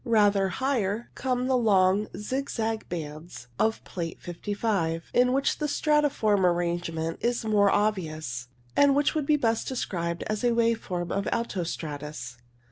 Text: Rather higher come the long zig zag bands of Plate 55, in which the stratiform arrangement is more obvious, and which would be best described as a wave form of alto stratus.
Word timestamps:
Rather 0.03 0.49
higher 0.49 1.11
come 1.13 1.45
the 1.45 1.55
long 1.55 2.07
zig 2.17 2.49
zag 2.49 2.89
bands 2.89 3.45
of 3.59 3.83
Plate 3.83 4.19
55, 4.19 5.11
in 5.13 5.31
which 5.31 5.59
the 5.59 5.67
stratiform 5.67 6.43
arrangement 6.43 7.19
is 7.21 7.45
more 7.45 7.69
obvious, 7.69 8.47
and 8.75 8.95
which 8.95 9.13
would 9.13 9.27
be 9.27 9.35
best 9.37 9.67
described 9.67 10.23
as 10.25 10.43
a 10.43 10.53
wave 10.55 10.81
form 10.81 11.11
of 11.11 11.27
alto 11.31 11.61
stratus. 11.63 12.37